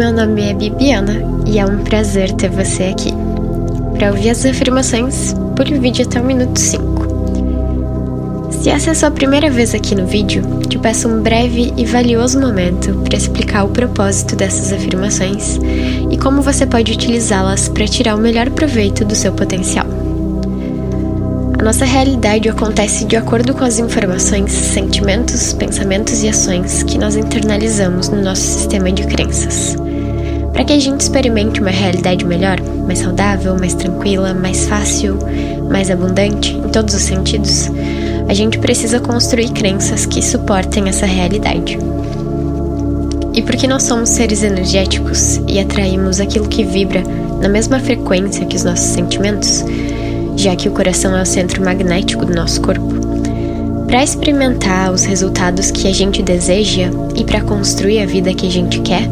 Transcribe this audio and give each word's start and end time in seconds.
Meu 0.00 0.14
nome 0.14 0.40
é 0.48 0.54
Bibiana 0.54 1.22
e 1.44 1.58
é 1.58 1.66
um 1.66 1.84
prazer 1.84 2.32
ter 2.32 2.48
você 2.48 2.84
aqui. 2.84 3.12
Para 3.92 4.08
ouvir 4.08 4.30
as 4.30 4.46
afirmações, 4.46 5.34
pule 5.54 5.76
o 5.76 5.80
vídeo 5.82 6.06
até 6.06 6.18
o 6.18 6.24
minuto 6.24 6.58
5. 6.58 8.48
Se 8.50 8.70
essa 8.70 8.88
é 8.88 8.92
a 8.92 8.94
sua 8.94 9.10
primeira 9.10 9.50
vez 9.50 9.74
aqui 9.74 9.94
no 9.94 10.06
vídeo, 10.06 10.42
te 10.70 10.78
peço 10.78 11.06
um 11.06 11.20
breve 11.20 11.74
e 11.76 11.84
valioso 11.84 12.40
momento 12.40 12.94
para 13.04 13.18
explicar 13.18 13.64
o 13.64 13.68
propósito 13.68 14.34
dessas 14.34 14.72
afirmações 14.72 15.60
e 16.10 16.16
como 16.16 16.40
você 16.40 16.64
pode 16.64 16.92
utilizá-las 16.92 17.68
para 17.68 17.86
tirar 17.86 18.16
o 18.16 18.18
melhor 18.18 18.48
proveito 18.48 19.04
do 19.04 19.14
seu 19.14 19.34
potencial. 19.34 19.84
A 21.60 21.62
nossa 21.62 21.84
realidade 21.84 22.48
acontece 22.48 23.04
de 23.04 23.16
acordo 23.16 23.52
com 23.52 23.62
as 23.62 23.78
informações, 23.78 24.50
sentimentos, 24.50 25.52
pensamentos 25.52 26.22
e 26.22 26.28
ações 26.30 26.82
que 26.82 26.96
nós 26.96 27.16
internalizamos 27.16 28.08
no 28.08 28.22
nosso 28.22 28.40
sistema 28.40 28.90
de 28.90 29.06
crenças. 29.06 29.76
Para 30.54 30.64
que 30.64 30.72
a 30.72 30.78
gente 30.78 31.02
experimente 31.02 31.60
uma 31.60 31.68
realidade 31.68 32.24
melhor, 32.24 32.58
mais 32.86 33.00
saudável, 33.00 33.58
mais 33.60 33.74
tranquila, 33.74 34.32
mais 34.32 34.66
fácil, 34.68 35.18
mais 35.70 35.90
abundante, 35.90 36.54
em 36.54 36.70
todos 36.70 36.94
os 36.94 37.02
sentidos, 37.02 37.70
a 38.26 38.32
gente 38.32 38.58
precisa 38.58 38.98
construir 38.98 39.50
crenças 39.50 40.06
que 40.06 40.22
suportem 40.22 40.88
essa 40.88 41.04
realidade. 41.04 41.76
E 43.34 43.42
porque 43.42 43.66
nós 43.66 43.82
somos 43.82 44.08
seres 44.08 44.42
energéticos 44.42 45.38
e 45.46 45.60
atraímos 45.60 46.20
aquilo 46.20 46.48
que 46.48 46.64
vibra 46.64 47.02
na 47.38 47.50
mesma 47.50 47.78
frequência 47.78 48.46
que 48.46 48.56
os 48.56 48.64
nossos 48.64 48.86
sentimentos, 48.86 49.62
já 50.36 50.56
que 50.56 50.68
o 50.68 50.72
coração 50.72 51.16
é 51.16 51.22
o 51.22 51.26
centro 51.26 51.64
magnético 51.64 52.24
do 52.24 52.34
nosso 52.34 52.60
corpo. 52.60 52.88
Para 53.86 54.04
experimentar 54.04 54.92
os 54.92 55.04
resultados 55.04 55.70
que 55.70 55.88
a 55.88 55.92
gente 55.92 56.22
deseja 56.22 56.90
e 57.16 57.24
para 57.24 57.40
construir 57.40 58.00
a 58.00 58.06
vida 58.06 58.32
que 58.32 58.46
a 58.46 58.50
gente 58.50 58.80
quer, 58.80 59.08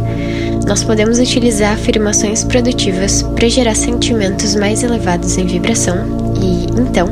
nós 0.69 0.85
podemos 0.85 1.19
utilizar 1.19 1.73
afirmações 1.73 2.45
produtivas 2.45 3.23
para 3.23 3.49
gerar 3.49 3.75
sentimentos 3.75 4.55
mais 4.55 4.83
elevados 4.83 5.37
em 5.37 5.47
vibração 5.47 6.35
e, 6.41 6.67
então, 6.81 7.09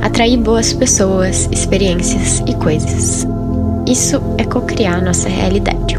atrair 0.00 0.38
boas 0.38 0.72
pessoas, 0.72 1.48
experiências 1.52 2.42
e 2.46 2.54
coisas. 2.54 3.26
Isso 3.86 4.22
é 4.38 4.44
cocriar 4.44 5.02
nossa 5.02 5.28
realidade. 5.28 5.98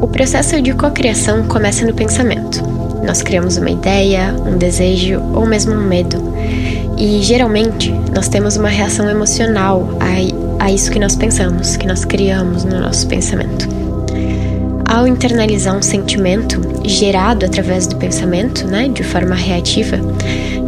O 0.00 0.06
processo 0.06 0.62
de 0.62 0.72
cocriação 0.72 1.42
começa 1.44 1.84
no 1.84 1.92
pensamento. 1.92 2.62
Nós 3.04 3.22
criamos 3.22 3.56
uma 3.56 3.70
ideia, 3.70 4.34
um 4.46 4.56
desejo 4.56 5.20
ou 5.34 5.46
mesmo 5.46 5.74
um 5.74 5.86
medo. 5.86 6.34
E 6.96 7.20
geralmente 7.22 7.92
nós 8.14 8.28
temos 8.28 8.56
uma 8.56 8.68
reação 8.68 9.08
emocional 9.10 9.88
a, 10.00 10.64
a 10.64 10.70
isso 10.72 10.90
que 10.90 10.98
nós 10.98 11.16
pensamos, 11.16 11.76
que 11.76 11.86
nós 11.86 12.04
criamos 12.04 12.64
no 12.64 12.80
nosso 12.80 13.06
pensamento. 13.06 13.68
Ao 14.86 15.06
internalizar 15.06 15.76
um 15.76 15.82
sentimento 15.82 16.60
gerado 16.84 17.44
através 17.44 17.86
do 17.86 17.96
pensamento, 17.96 18.66
né, 18.66 18.88
de 18.88 19.02
forma 19.02 19.34
reativa, 19.34 19.98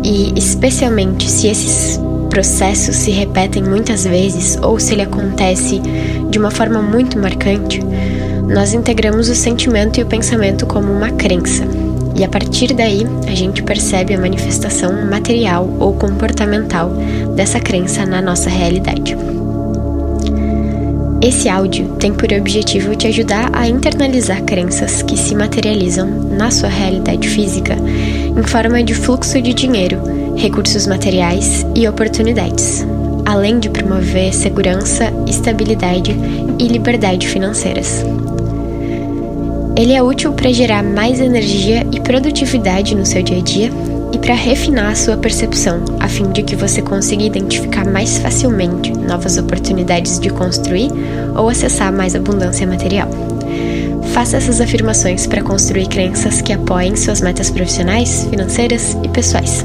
e 0.03 0.33
especialmente 0.37 1.31
se 1.31 1.47
esses 1.47 2.01
processos 2.29 2.97
se 2.97 3.11
repetem 3.11 3.63
muitas 3.63 4.05
vezes 4.05 4.59
ou 4.61 4.79
se 4.79 4.95
ele 4.95 5.03
acontece 5.03 5.81
de 6.29 6.39
uma 6.39 6.51
forma 6.51 6.83
muito 6.83 7.19
marcante, 7.19 7.81
nós 8.47 8.73
integramos 8.73 9.29
o 9.29 9.35
sentimento 9.35 9.99
e 9.99 10.03
o 10.03 10.07
pensamento 10.07 10.67
como 10.67 10.93
uma 10.93 11.11
crença, 11.11 11.65
e 12.19 12.25
a 12.25 12.29
partir 12.29 12.73
daí, 12.73 13.07
a 13.27 13.35
gente 13.35 13.63
percebe 13.63 14.15
a 14.15 14.21
manifestação 14.21 15.07
material 15.07 15.69
ou 15.79 15.95
comportamental 15.95 16.91
dessa 17.35 17.61
crença 17.61 18.07
na 18.07 18.23
nossa 18.23 18.49
realidade. 18.49 19.17
Esse 21.21 21.49
áudio 21.49 21.89
tem 21.99 22.15
por 22.15 22.33
objetivo 22.33 22.95
te 22.95 23.07
ajudar 23.09 23.51
a 23.53 23.69
internalizar 23.69 24.43
crenças 24.45 25.03
que 25.03 25.17
se 25.17 25.35
materializam 25.35 26.09
na 26.09 26.51
sua 26.51 26.69
realidade 26.69 27.29
física 27.29 27.75
em 27.75 28.43
forma 28.45 28.83
de 28.83 28.95
fluxo 28.95 29.41
de 29.43 29.53
dinheiro, 29.53 30.01
recursos 30.37 30.87
materiais 30.87 31.67
e 31.75 31.89
oportunidades, 31.89 32.87
além 33.25 33.59
de 33.59 33.69
promover 33.69 34.33
segurança, 34.33 35.13
estabilidade 35.27 36.17
e 36.59 36.69
liberdade 36.69 37.27
financeiras. 37.27 38.05
Ele 39.77 39.93
é 39.93 40.03
útil 40.03 40.33
para 40.33 40.51
gerar 40.51 40.83
mais 40.83 41.21
energia 41.21 41.87
e 41.93 42.01
produtividade 42.01 42.95
no 42.95 43.05
seu 43.05 43.23
dia 43.23 43.37
a 43.37 43.43
dia 43.43 43.71
e 44.11 44.19
para 44.19 44.35
refinar 44.35 44.91
a 44.91 44.95
sua 44.95 45.19
percepção, 45.19 45.85
a 46.01 46.09
fim 46.09 46.31
de 46.33 46.43
que 46.43 46.57
você 46.57 46.81
consiga 46.81 47.23
identificar 47.23 47.85
mais 47.85 48.17
facilmente 48.17 48.91
novas 48.93 49.37
oportunidades 49.37 50.19
de 50.19 50.31
construir 50.31 50.91
ou 51.37 51.51
acessar 51.51 51.93
mais 51.93 52.15
abundância 52.15 52.67
material. 52.67 53.11
Faça 54.15 54.39
essas 54.39 54.63
afirmações 54.63 55.27
para 55.27 55.43
construir 55.43 55.89
crenças 55.89 56.41
que 56.41 56.55
apoiem 56.55 56.97
suas 56.97 57.21
metas 57.21 57.51
profissionais, 57.51 58.27
financeiras 58.31 58.97
e 59.05 59.09
pessoais. 59.11 59.63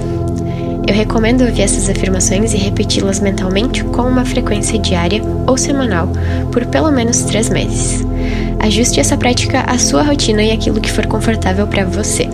Eu 0.85 0.94
recomendo 0.94 1.45
ouvir 1.45 1.61
essas 1.61 1.89
afirmações 1.89 2.53
e 2.53 2.57
repeti-las 2.57 3.21
mentalmente 3.21 3.81
com 3.85 4.01
uma 4.01 4.25
frequência 4.25 4.77
diária 4.77 5.21
ou 5.47 5.57
semanal 5.57 6.09
por 6.51 6.66
pelo 6.66 6.91
menos 6.91 7.21
três 7.21 7.47
meses. 7.50 8.10
Ajuste 8.59 9.00
essa 9.00 9.17
prática 9.17 9.62
à 9.62 9.78
sua 9.78 10.03
rotina 10.03 10.44
e 10.44 10.51
aquilo 10.51 10.79
que 10.79 10.91
for 10.91 11.06
confortável 11.07 11.67
para 11.67 11.85
você. 11.85 12.29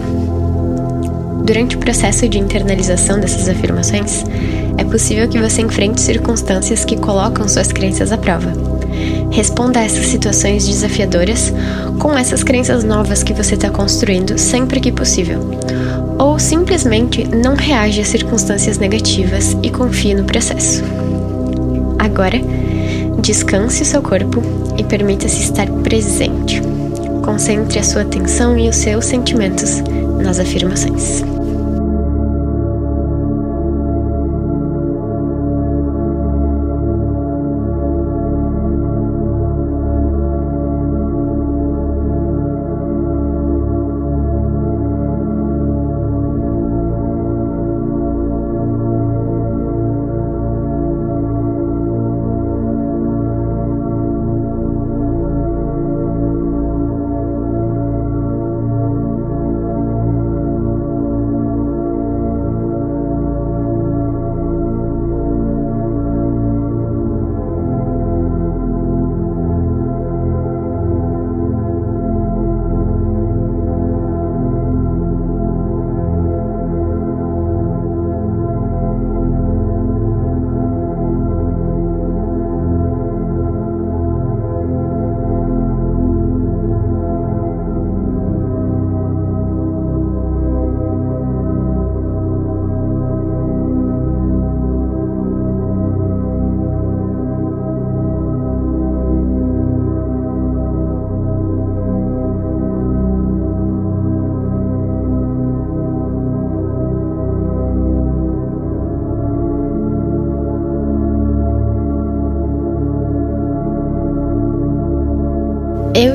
Durante 1.43 1.77
o 1.77 1.79
processo 1.79 2.27
de 2.27 2.37
internalização 2.37 3.19
dessas 3.19 3.47
afirmações, 3.47 4.25
é 4.77 4.83
possível 4.83 5.27
que 5.29 5.39
você 5.39 5.61
enfrente 5.61 6.01
circunstâncias 6.01 6.83
que 6.83 6.97
colocam 6.97 7.47
suas 7.47 7.71
crenças 7.71 8.11
à 8.11 8.17
prova. 8.17 8.51
Responda 9.31 9.79
a 9.79 9.83
essas 9.83 10.07
situações 10.07 10.67
desafiadoras 10.67 11.53
com 11.99 12.17
essas 12.17 12.43
crenças 12.43 12.83
novas 12.83 13.23
que 13.23 13.33
você 13.33 13.55
está 13.55 13.69
construindo 13.69 14.37
sempre 14.37 14.79
que 14.79 14.91
possível. 14.91 15.39
Ou 16.19 16.37
simplesmente 16.37 17.27
não 17.27 17.55
reage 17.55 18.01
a 18.01 18.05
circunstâncias 18.05 18.77
negativas 18.77 19.55
e 19.63 19.69
confie 19.69 20.13
no 20.13 20.25
processo. 20.25 20.83
Agora, 21.97 22.41
descanse 23.19 23.81
o 23.81 23.85
seu 23.85 24.01
corpo 24.01 24.41
e 24.77 24.83
permita-se 24.83 25.41
estar 25.41 25.67
presente. 25.83 26.61
Concentre 27.23 27.79
a 27.79 27.83
sua 27.83 28.03
atenção 28.03 28.57
e 28.57 28.69
os 28.69 28.75
seus 28.75 29.05
sentimentos 29.05 29.81
nas 30.23 30.39
afirmações. 30.39 31.23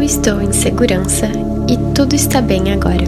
Estou 0.03 0.43
em 0.43 0.53
segurança 0.53 1.27
e 1.69 1.77
tudo 1.95 2.15
está 2.17 2.43
bem 2.43 2.73
agora. 2.73 3.05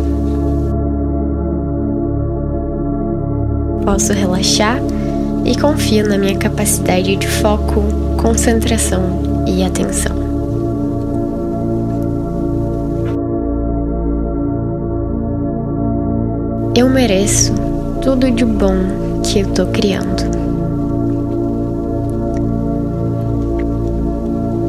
Posso 3.85 4.12
relaxar 4.12 4.79
e 5.44 5.58
confio 5.58 6.08
na 6.08 6.17
minha 6.17 6.38
capacidade 6.38 7.17
de 7.17 7.26
foco, 7.26 7.82
concentração 8.17 9.44
e 9.44 9.64
atenção. 9.64 10.17
Eu 16.76 16.88
mereço 16.88 17.52
tudo 18.02 18.31
de 18.31 18.44
bom 18.44 19.20
que 19.25 19.41
eu 19.41 19.49
estou 19.49 19.67
criando. 19.67 20.54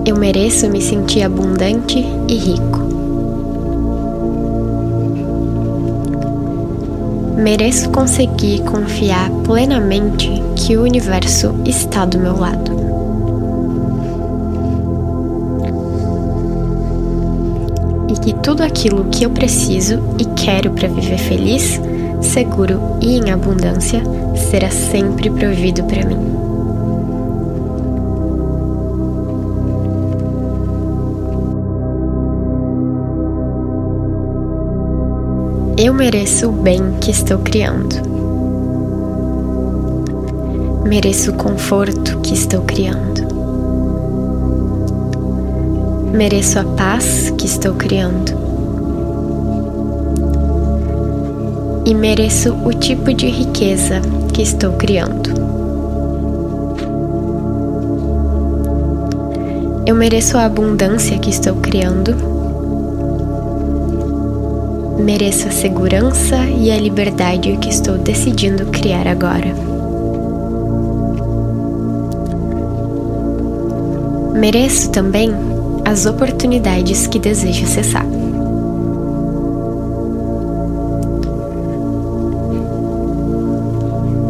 Eu 0.05 0.15
mereço 0.15 0.69
me 0.69 0.79
sentir 0.79 1.23
abundante 1.23 1.97
e 2.27 2.35
rico. 2.35 2.79
Mereço 7.35 7.89
conseguir 7.89 8.61
confiar 8.61 9.31
plenamente 9.43 10.29
que 10.55 10.77
o 10.77 10.83
universo 10.83 11.55
está 11.65 12.05
do 12.05 12.19
meu 12.19 12.37
lado. 12.37 12.71
E 18.07 18.19
que 18.19 18.33
tudo 18.43 18.61
aquilo 18.61 19.05
que 19.05 19.23
eu 19.23 19.31
preciso 19.31 20.03
e 20.19 20.25
quero 20.39 20.69
para 20.69 20.87
viver 20.87 21.17
feliz, 21.17 21.81
seguro 22.21 22.79
e 23.01 23.17
em 23.17 23.31
abundância 23.31 24.03
será 24.51 24.69
sempre 24.69 25.31
provido 25.31 25.83
para 25.85 26.05
mim. 26.05 26.34
Eu 35.77 35.93
mereço 35.93 36.47
o 36.47 36.51
bem 36.53 36.79
que 37.01 37.11
estou 37.11 37.37
criando. 37.39 37.95
Mereço 40.87 41.31
o 41.31 41.33
conforto 41.33 42.17
que 42.19 42.33
estou 42.33 42.61
criando. 42.61 43.25
Mereço 46.13 46.59
a 46.59 46.63
paz 46.63 47.29
que 47.37 47.45
estou 47.45 47.73
criando. 47.73 48.31
E 51.85 51.93
mereço 51.93 52.53
o 52.53 52.71
tipo 52.71 53.13
de 53.13 53.27
riqueza 53.27 54.01
que 54.33 54.43
estou 54.43 54.71
criando. 54.73 55.29
Eu 59.85 59.93
mereço 59.93 60.37
a 60.37 60.45
abundância 60.45 61.19
que 61.19 61.29
estou 61.29 61.57
criando 61.57 62.34
Mereço 64.97 65.47
a 65.47 65.51
segurança 65.51 66.37
e 66.45 66.71
a 66.71 66.77
liberdade 66.77 67.57
que 67.57 67.69
estou 67.69 67.97
decidindo 67.97 68.65
criar 68.67 69.07
agora. 69.07 69.53
Mereço 74.33 74.89
também 74.91 75.31
as 75.85 76.05
oportunidades 76.05 77.07
que 77.07 77.19
desejo 77.19 77.65
acessar. 77.65 78.05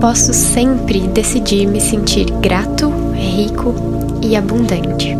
Posso 0.01 0.33
sempre 0.33 1.01
decidir 1.07 1.65
me 1.65 1.79
sentir 1.79 2.25
grato, 2.41 2.91
rico 3.13 3.73
e 4.21 4.35
abundante. 4.35 5.15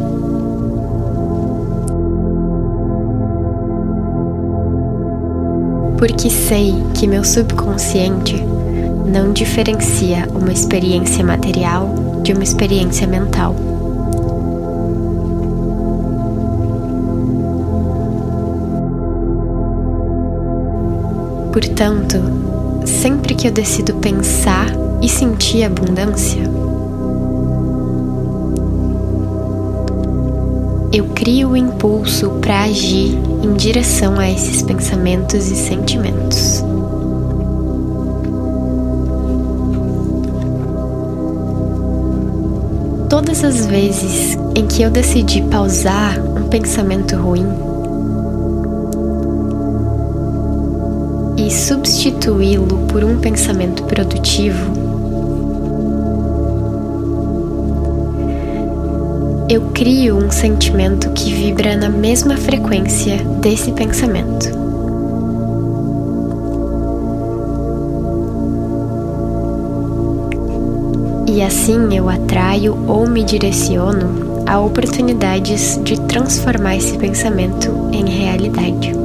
Porque 5.97 6.29
sei 6.29 6.73
que 6.93 7.07
meu 7.07 7.23
subconsciente 7.23 8.35
não 9.05 9.31
diferencia 9.31 10.27
uma 10.33 10.51
experiência 10.51 11.23
material 11.23 12.21
de 12.23 12.33
uma 12.33 12.43
experiência 12.43 13.07
mental. 13.07 13.55
Portanto, 21.53 22.17
sempre 22.85 23.33
que 23.33 23.47
eu 23.47 23.51
decido 23.51 23.93
pensar 23.95 24.67
e 25.01 25.07
sentir 25.07 25.63
abundância, 25.63 26.41
eu 30.95 31.07
crio 31.13 31.49
o 31.49 31.57
impulso 31.57 32.29
para 32.39 32.63
agir 32.63 33.19
em 33.43 33.53
direção 33.55 34.17
a 34.17 34.31
esses 34.31 34.61
pensamentos 34.61 35.51
e 35.51 35.55
sentimentos. 35.57 36.63
Todas 43.09 43.43
as 43.43 43.65
vezes 43.65 44.37
em 44.55 44.65
que 44.65 44.83
eu 44.83 44.89
decidi 44.89 45.41
pausar 45.41 46.17
um 46.17 46.47
pensamento 46.47 47.17
ruim 47.17 47.45
e 51.35 51.51
substituí-lo 51.51 52.87
por 52.87 53.03
um 53.03 53.19
pensamento 53.19 53.83
produtivo, 53.83 54.84
eu 59.47 59.61
crio 59.73 60.17
um 60.17 60.31
sentimento 60.31 61.11
que 61.11 61.31
vibra 61.31 61.75
na 61.75 61.87
mesma 61.87 62.35
frequência 62.35 63.17
desse 63.41 63.71
pensamento. 63.71 64.49
E 71.27 71.43
assim 71.43 71.95
eu 71.95 72.09
atraio 72.09 72.75
ou 72.87 73.07
me 73.07 73.23
direciono 73.23 74.43
a 74.47 74.59
oportunidades 74.59 75.79
de 75.83 75.99
transformar 76.01 76.77
esse 76.77 76.97
pensamento 76.97 77.89
em 77.91 78.05
realidade. 78.09 79.04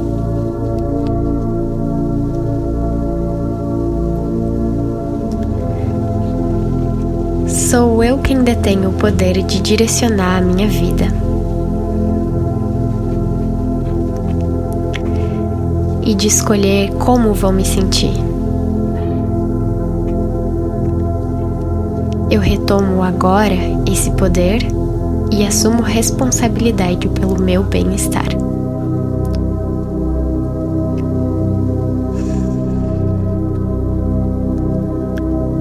Sou 7.71 8.03
eu 8.03 8.17
quem 8.17 8.43
detém 8.43 8.85
o 8.85 8.91
poder 8.91 9.41
de 9.43 9.61
direcionar 9.61 10.39
a 10.39 10.41
minha 10.41 10.67
vida. 10.67 11.05
E 16.03 16.13
de 16.13 16.27
escolher 16.27 16.91
como 16.95 17.33
vou 17.33 17.53
me 17.53 17.63
sentir. 17.63 18.11
Eu 22.29 22.41
retomo 22.41 23.01
agora 23.03 23.55
esse 23.89 24.11
poder 24.17 24.67
e 25.31 25.47
assumo 25.47 25.81
responsabilidade 25.81 27.07
pelo 27.07 27.41
meu 27.41 27.63
bem-estar. 27.63 28.27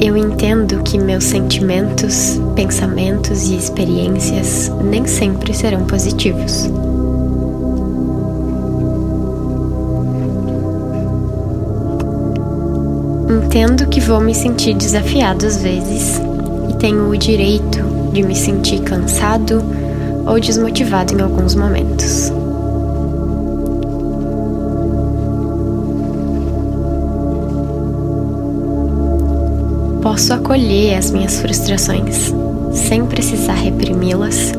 Eu 0.02 0.16
entendo 0.16 0.82
que 0.82 0.98
meus 0.98 1.24
sentimentos, 1.24 2.40
pensamentos 2.56 3.50
e 3.50 3.54
experiências 3.54 4.72
nem 4.82 5.06
sempre 5.06 5.52
serão 5.52 5.84
positivos. 5.84 6.70
Entendo 13.28 13.86
que 13.88 14.00
vou 14.00 14.22
me 14.22 14.34
sentir 14.34 14.74
desafiado 14.74 15.44
às 15.44 15.58
vezes 15.58 16.18
e 16.70 16.76
tenho 16.78 17.10
o 17.10 17.16
direito 17.18 17.80
de 18.14 18.22
me 18.22 18.34
sentir 18.34 18.80
cansado 18.80 19.62
ou 20.26 20.40
desmotivado 20.40 21.12
em 21.12 21.20
alguns 21.20 21.54
momentos. 21.54 22.39
Posso 30.20 30.34
acolher 30.34 30.98
as 30.98 31.10
minhas 31.10 31.40
frustrações, 31.40 32.30
sem 32.74 33.06
precisar 33.06 33.54
reprimi-las 33.54 34.52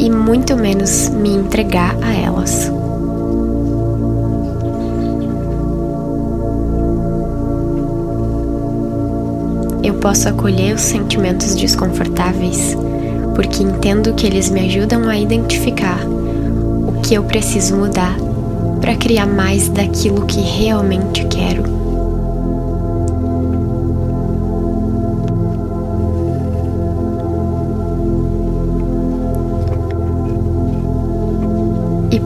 e 0.00 0.10
muito 0.10 0.56
menos 0.56 1.08
me 1.10 1.28
entregar 1.28 1.96
a 2.02 2.12
elas. 2.12 2.68
Eu 9.80 9.94
posso 10.00 10.28
acolher 10.28 10.74
os 10.74 10.80
sentimentos 10.80 11.54
desconfortáveis 11.54 12.76
porque 13.36 13.62
entendo 13.62 14.12
que 14.12 14.26
eles 14.26 14.50
me 14.50 14.66
ajudam 14.66 15.08
a 15.08 15.16
identificar 15.16 16.00
o 16.04 17.00
que 17.00 17.14
eu 17.14 17.22
preciso 17.22 17.76
mudar 17.76 18.16
para 18.80 18.96
criar 18.96 19.26
mais 19.26 19.68
daquilo 19.68 20.26
que 20.26 20.40
realmente 20.40 21.24
quero. 21.26 21.85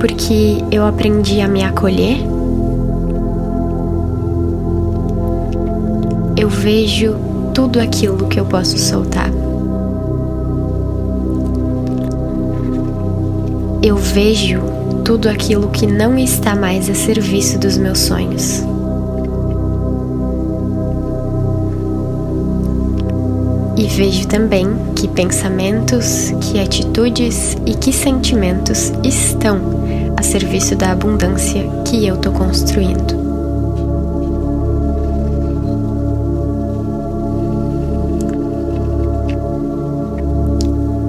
porque 0.01 0.65
eu 0.73 0.87
aprendi 0.87 1.43
a 1.43 1.47
me 1.47 1.63
acolher. 1.63 2.17
Eu 6.37 6.49
vejo 6.49 7.15
tudo 7.53 7.79
aquilo 7.79 8.27
que 8.27 8.41
eu 8.41 8.47
posso 8.47 8.79
soltar. 8.79 9.31
Eu 13.83 13.97
vejo 13.97 14.61
tudo 15.05 15.29
aquilo 15.29 15.69
que 15.69 15.87
não 15.87 16.19
está 16.19 16.57
mais 16.57 16.89
a 16.89 16.95
serviço 16.95 17.59
dos 17.59 17.77
meus 17.77 17.99
sonhos. 17.99 18.63
E 23.77 23.87
vejo 23.87 24.27
também 24.29 24.67
que 24.95 25.09
pensamentos, 25.09 26.33
que 26.41 26.59
atitudes 26.59 27.57
e 27.67 27.75
que 27.75 27.93
sentimentos 27.93 28.93
estão 29.03 29.80
a 30.21 30.23
serviço 30.23 30.77
da 30.77 30.93
abundância 30.93 31.65
que 31.87 32.07
eu 32.07 32.15
estou 32.15 32.31
construindo. 32.31 33.19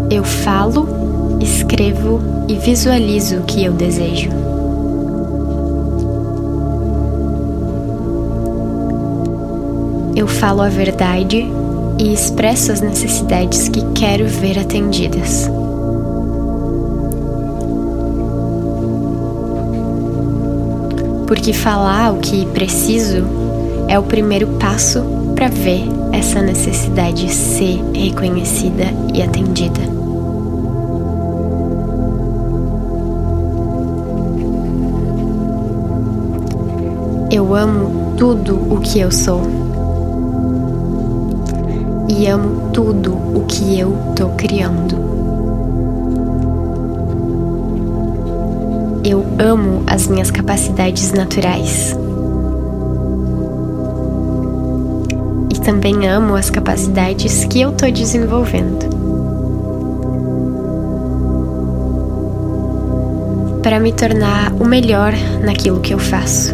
Eu 0.09 0.23
falo, 0.23 0.87
escrevo 1.41 2.21
e 2.47 2.55
visualizo 2.55 3.39
o 3.39 3.43
que 3.43 3.65
eu 3.65 3.73
desejo. 3.73 4.29
Eu 10.15 10.27
falo 10.27 10.61
a 10.61 10.69
verdade 10.69 11.45
e 11.99 12.13
expresso 12.13 12.71
as 12.71 12.79
necessidades 12.79 13.67
que 13.67 13.83
quero 13.93 14.25
ver 14.25 14.57
atendidas. 14.57 15.49
Porque 21.31 21.53
falar 21.53 22.11
o 22.11 22.17
que 22.17 22.45
preciso 22.47 23.25
é 23.87 23.97
o 23.97 24.03
primeiro 24.03 24.47
passo 24.59 25.01
para 25.33 25.47
ver 25.47 25.85
essa 26.11 26.41
necessidade 26.41 27.33
ser 27.33 27.81
reconhecida 27.93 28.83
e 29.13 29.21
atendida. 29.21 29.79
Eu 37.31 37.55
amo 37.55 38.13
tudo 38.17 38.57
o 38.69 38.81
que 38.81 38.99
eu 38.99 39.09
sou. 39.09 39.43
E 42.09 42.27
amo 42.27 42.71
tudo 42.73 43.13
o 43.13 43.45
que 43.47 43.79
eu 43.79 43.95
tô 44.17 44.27
criando. 44.31 45.20
Eu 49.03 49.25
amo 49.39 49.81
as 49.87 50.07
minhas 50.07 50.29
capacidades 50.29 51.11
naturais. 51.11 51.97
E 55.49 55.59
também 55.59 56.07
amo 56.07 56.35
as 56.35 56.51
capacidades 56.51 57.43
que 57.45 57.61
eu 57.61 57.71
tô 57.71 57.89
desenvolvendo. 57.89 58.91
Para 63.63 63.79
me 63.79 63.91
tornar 63.91 64.53
o 64.53 64.65
melhor 64.65 65.13
naquilo 65.43 65.79
que 65.79 65.95
eu 65.95 65.99
faço. 65.99 66.53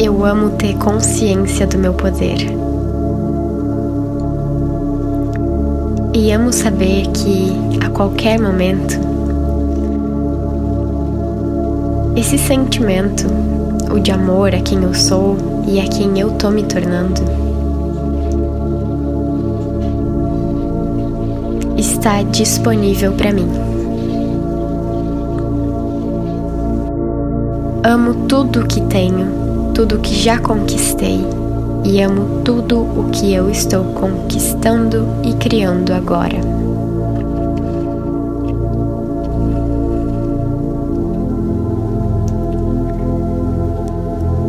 Eu 0.00 0.24
amo 0.24 0.50
ter 0.50 0.76
consciência 0.78 1.64
do 1.64 1.78
meu 1.78 1.94
poder. 1.94 2.73
E 6.14 6.30
amo 6.30 6.52
saber 6.52 7.08
que 7.08 7.52
a 7.84 7.90
qualquer 7.90 8.38
momento 8.40 8.94
esse 12.14 12.38
sentimento, 12.38 13.26
o 13.92 13.98
de 13.98 14.12
amor 14.12 14.54
a 14.54 14.60
quem 14.60 14.80
eu 14.80 14.94
sou 14.94 15.36
e 15.66 15.80
a 15.80 15.88
quem 15.88 16.20
eu 16.20 16.30
tô 16.38 16.50
me 16.50 16.62
tornando, 16.62 17.20
está 21.76 22.22
disponível 22.22 23.12
para 23.14 23.32
mim. 23.32 23.48
Amo 27.82 28.14
tudo 28.28 28.64
que 28.68 28.80
tenho 28.82 29.72
tudo 29.74 29.96
o 29.96 29.98
que 29.98 30.14
já 30.14 30.38
conquistei 30.38 31.26
e 31.84 32.00
amo 32.00 32.42
tudo 32.42 32.80
o 32.80 33.10
que 33.12 33.32
eu 33.32 33.50
estou 33.50 33.84
conquistando 33.92 35.06
e 35.22 35.34
criando 35.34 35.92
agora. 35.92 36.38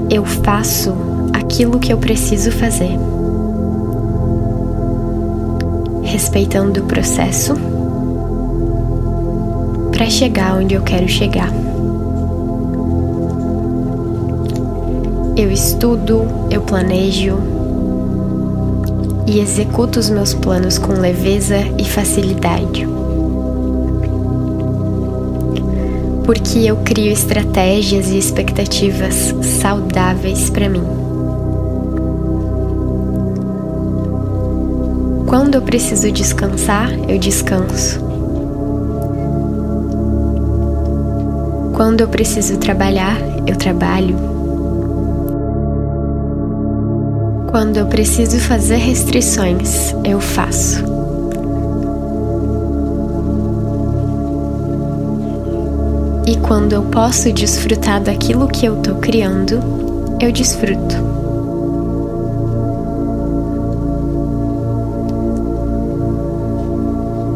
Eu 0.10 0.24
faço 0.24 0.96
aquilo 1.34 1.78
que 1.78 1.92
eu 1.92 1.98
preciso 1.98 2.52
fazer, 2.52 2.98
respeitando 6.04 6.82
o 6.82 6.86
processo 6.86 7.54
para 9.92 10.10
chegar 10.10 10.58
onde 10.58 10.76
eu 10.76 10.82
quero 10.84 11.08
chegar. 11.10 11.65
Eu 15.38 15.52
estudo, 15.52 16.26
eu 16.50 16.62
planejo 16.62 17.38
e 19.28 19.42
executo 19.42 20.00
os 20.00 20.10
meus 20.10 20.34
planos 20.34 20.78
com 20.78 20.94
leveza 20.94 21.58
e 21.78 21.84
facilidade. 21.84 22.88
Porque 26.24 26.60
eu 26.60 26.78
crio 26.78 27.12
estratégias 27.12 28.12
e 28.12 28.18
expectativas 28.18 29.36
saudáveis 29.62 30.50
para 30.50 30.70
mim. 30.70 30.84
Quando 35.28 35.56
eu 35.56 35.62
preciso 35.64 36.10
descansar, 36.14 36.90
eu 37.10 37.20
descanso. 37.20 38.00
Quando 41.74 42.00
eu 42.00 42.08
preciso 42.08 42.58
trabalhar, 42.58 43.18
eu 43.46 43.58
trabalho. 43.58 44.35
Quando 47.56 47.78
eu 47.78 47.86
preciso 47.86 48.38
fazer 48.38 48.76
restrições, 48.76 49.96
eu 50.04 50.20
faço. 50.20 50.84
E 56.28 56.36
quando 56.40 56.74
eu 56.74 56.84
posso 56.84 57.32
desfrutar 57.32 58.02
daquilo 58.02 58.50
que 58.50 58.66
eu 58.66 58.76
tô 58.82 58.96
criando, 58.96 59.62
eu 60.20 60.34
desfruto. 60.34 60.98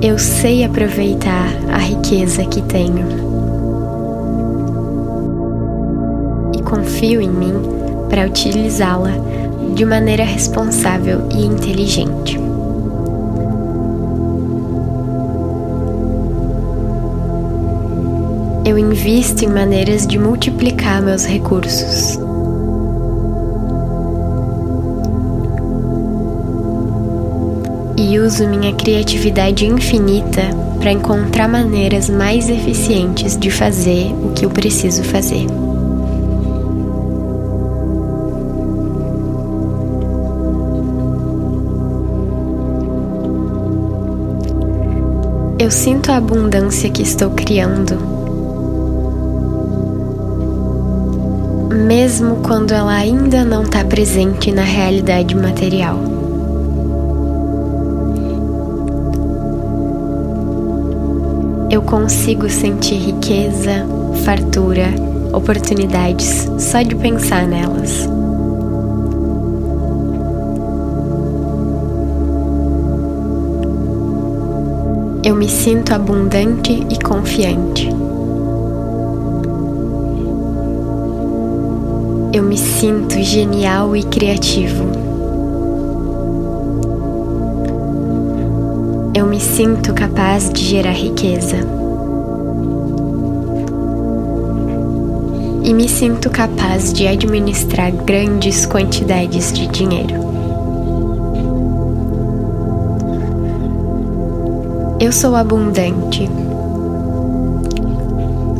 Eu 0.02 0.20
sei 0.20 0.66
aproveitar 0.66 1.48
a 1.72 1.78
riqueza 1.78 2.44
que 2.44 2.62
tenho. 2.64 3.08
E 6.54 6.62
confio 6.62 7.22
em 7.22 7.30
mim 7.30 7.54
para 8.10 8.26
utilizá-la 8.26 9.30
de 9.70 9.86
maneira 9.86 10.24
responsável 10.24 11.28
e 11.32 11.46
inteligente. 11.46 12.40
Eu 18.66 18.78
invisto 18.78 19.46
em 19.46 19.48
maneiras 19.48 20.06
de 20.06 20.20
multiplicar 20.20 21.02
meus 21.02 21.26
recursos. 21.26 22.20
E 27.98 28.20
uso 28.20 28.48
minha 28.48 28.74
criatividade 28.74 29.66
infinita 29.66 30.44
para 30.80 30.92
encontrar 30.92 31.48
maneiras 31.48 32.10
mais 32.10 32.50
eficientes 32.50 33.38
de 33.38 33.50
fazer 33.52 34.14
o 34.24 34.32
que 34.34 34.46
eu 34.46 34.50
preciso 34.50 35.04
fazer. 35.04 35.69
Eu 45.70 45.72
sinto 45.72 46.12
a 46.12 46.18
abundância 46.18 46.90
que 46.90 47.04
estou 47.04 47.30
criando, 47.30 47.96
mesmo 51.86 52.38
quando 52.38 52.72
ela 52.72 52.92
ainda 52.92 53.46
não 53.46 53.62
está 53.62 53.86
presente 53.86 54.52
na 54.52 54.64
realidade 54.64 55.36
material. 55.36 56.00
Eu 61.70 61.84
consigo 61.84 62.50
sentir 62.50 62.96
riqueza, 62.96 63.86
fartura, 64.26 64.88
oportunidades 65.32 66.50
só 66.58 66.82
de 66.82 66.96
pensar 66.96 67.48
nelas. 67.48 68.10
Eu 75.24 75.36
me 75.36 75.50
sinto 75.50 75.94
abundante 75.94 76.86
e 76.90 77.00
confiante. 77.04 77.90
Eu 82.32 82.44
me 82.44 82.58
sinto 82.58 83.22
genial 83.22 83.96
e 83.96 84.04
criativo. 84.04 84.86
Eu 89.14 89.26
me 89.26 89.40
sinto 89.40 89.94
capaz 89.94 90.50
de 90.50 90.64
gerar 90.64 90.94
riqueza. 90.94 91.80
e 95.70 95.74
me 95.74 95.88
sinto 95.88 96.32
capaz 96.32 96.92
de 96.92 97.08
administrar 97.08 97.92
grandes 97.92 98.66
quantidades 98.66 99.54
de 99.54 99.68
dinheiro. 99.68 100.29
Eu 105.00 105.14
sou 105.14 105.34
abundante. 105.34 106.30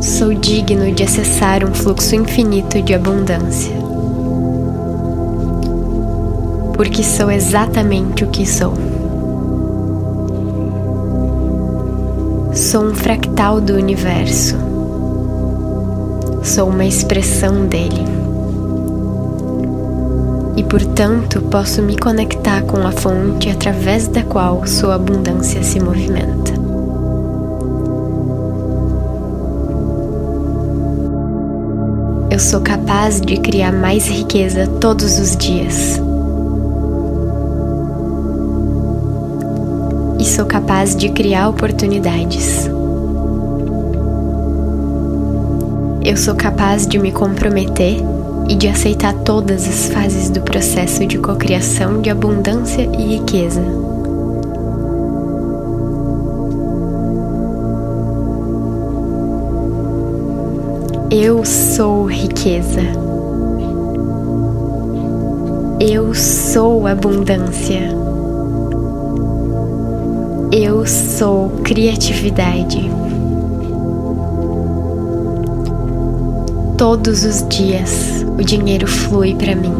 Sou 0.00 0.32
digno 0.32 0.90
de 0.90 1.02
acessar 1.02 1.62
um 1.62 1.74
fluxo 1.74 2.14
infinito 2.14 2.80
de 2.80 2.94
abundância. 2.94 3.74
Porque 6.72 7.02
sou 7.02 7.30
exatamente 7.30 8.24
o 8.24 8.28
que 8.28 8.46
sou. 8.46 8.72
Sou 12.54 12.84
um 12.84 12.94
fractal 12.94 13.60
do 13.60 13.74
universo. 13.74 14.56
Sou 16.42 16.70
uma 16.70 16.86
expressão 16.86 17.66
dele. 17.66 18.19
Portanto 20.70 21.42
posso 21.50 21.82
me 21.82 21.98
conectar 21.98 22.62
com 22.62 22.86
a 22.86 22.92
fonte 22.92 23.50
através 23.50 24.06
da 24.06 24.22
qual 24.22 24.64
sua 24.68 24.94
abundância 24.94 25.64
se 25.64 25.80
movimenta. 25.80 26.52
Eu 32.30 32.38
sou 32.38 32.60
capaz 32.60 33.20
de 33.20 33.36
criar 33.38 33.72
mais 33.72 34.06
riqueza 34.06 34.68
todos 34.80 35.18
os 35.18 35.36
dias. 35.36 36.00
E 40.20 40.24
sou 40.24 40.46
capaz 40.46 40.94
de 40.94 41.08
criar 41.08 41.48
oportunidades. 41.48 42.70
Eu 46.04 46.16
sou 46.16 46.36
capaz 46.36 46.86
de 46.86 46.96
me 46.96 47.10
comprometer 47.10 48.00
e 48.50 48.56
de 48.56 48.66
aceitar 48.66 49.14
todas 49.14 49.64
as 49.64 49.88
fases 49.90 50.28
do 50.28 50.40
processo 50.40 51.06
de 51.06 51.18
cocriação 51.18 52.02
de 52.02 52.10
abundância 52.10 52.82
e 52.98 53.16
riqueza. 53.16 53.62
Eu 61.12 61.44
sou 61.44 62.06
riqueza. 62.06 62.80
Eu 65.78 66.12
sou 66.12 66.88
abundância. 66.88 67.88
Eu 70.50 70.84
sou 70.84 71.50
criatividade. 71.62 72.90
Todos 76.80 77.24
os 77.24 77.46
dias 77.46 78.24
o 78.38 78.42
dinheiro 78.42 78.86
flui 78.86 79.34
para 79.34 79.54
mim. 79.54 79.74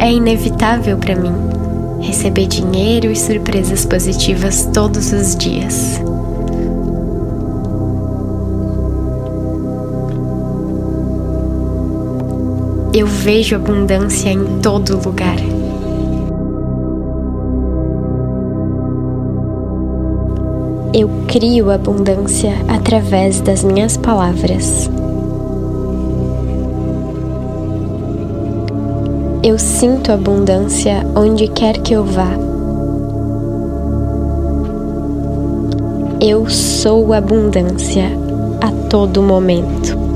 É 0.00 0.12
inevitável 0.12 0.98
para 0.98 1.14
mim 1.14 1.32
receber 2.00 2.48
dinheiro 2.48 3.12
e 3.12 3.14
surpresas 3.14 3.86
positivas 3.86 4.68
todos 4.74 5.12
os 5.12 5.36
dias. 5.36 6.02
Eu 12.92 13.06
vejo 13.06 13.54
abundância 13.54 14.30
em 14.30 14.58
todo 14.60 15.00
lugar. 15.00 15.36
Eu 20.94 21.10
crio 21.28 21.70
abundância 21.70 22.52
através 22.66 23.40
das 23.42 23.62
minhas 23.62 23.98
palavras. 23.98 24.90
Eu 29.42 29.58
sinto 29.58 30.10
abundância 30.10 31.06
onde 31.14 31.46
quer 31.48 31.78
que 31.78 31.92
eu 31.92 32.04
vá. 32.04 32.30
Eu 36.20 36.48
sou 36.48 37.12
abundância 37.12 38.10
a 38.60 38.88
todo 38.88 39.22
momento. 39.22 40.07